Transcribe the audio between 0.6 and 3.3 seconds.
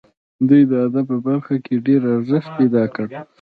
د ادب په برخه کې ډېر ارزښت پیدا کړ.